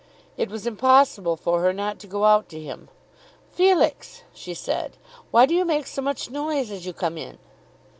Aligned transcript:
It 0.35 0.49
was 0.49 0.65
impossible 0.65 1.35
for 1.37 1.61
her 1.61 1.71
not 1.71 1.99
to 1.99 2.07
go 2.07 2.25
out 2.25 2.49
to 2.49 2.59
him. 2.59 2.89
"Felix," 3.51 4.23
she 4.33 4.55
said, 4.55 4.97
"why 5.29 5.45
do 5.45 5.53
you 5.53 5.63
make 5.63 5.85
so 5.85 6.01
much 6.01 6.31
noise 6.31 6.71
as 6.71 6.87
you 6.87 6.91
come 6.93 7.19
in?" 7.19 7.37